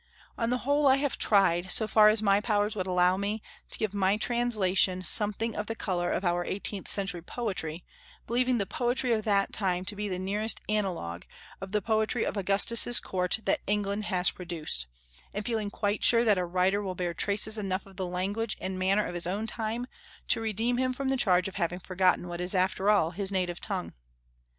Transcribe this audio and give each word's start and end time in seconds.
On 0.35 0.49
the 0.49 0.57
whole 0.57 0.87
I 0.87 0.95
have 0.95 1.19
tried, 1.19 1.69
so 1.69 1.87
far 1.87 2.07
as 2.09 2.23
my 2.23 2.41
powers 2.41 2.75
would 2.75 2.87
allow 2.87 3.17
me, 3.17 3.43
to 3.69 3.77
give 3.77 3.93
my 3.93 4.17
translation 4.17 5.03
something 5.03 5.55
of 5.55 5.67
the 5.67 5.75
colour 5.75 6.11
of 6.11 6.25
our 6.25 6.43
eighteenth 6.43 6.87
century 6.87 7.21
poetry, 7.21 7.85
believing 8.25 8.57
the 8.57 8.65
poetry 8.65 9.11
of 9.11 9.25
that 9.25 9.53
time 9.53 9.85
to 9.85 9.95
be 9.95 10.09
the 10.09 10.17
nearest 10.17 10.59
analogue 10.67 11.25
of 11.61 11.71
the 11.71 11.83
poetry 11.83 12.23
of 12.23 12.35
Augustus' 12.35 12.99
court 12.99 13.41
that 13.45 13.61
England 13.67 14.05
has 14.05 14.31
produced, 14.31 14.87
and 15.35 15.45
feeling 15.45 15.69
quite 15.69 16.03
sure 16.03 16.25
that 16.25 16.39
a 16.39 16.45
writer 16.45 16.81
will 16.81 16.95
bear 16.95 17.13
traces 17.13 17.59
enough 17.59 17.85
of 17.85 17.95
the 17.97 18.07
language 18.07 18.57
and 18.59 18.79
manner 18.79 19.05
of 19.05 19.13
his 19.13 19.27
own 19.27 19.45
time 19.45 19.85
to 20.29 20.41
redeem 20.41 20.77
him 20.77 20.93
from 20.93 21.09
the 21.09 21.15
charge 21.15 21.47
of 21.47 21.57
having 21.57 21.79
forgotten 21.79 22.27
what 22.27 22.41
is 22.41 22.55
after 22.55 22.89
all 22.89 23.11
his 23.11 23.31
native 23.31 23.61
tongue. 23.61 23.93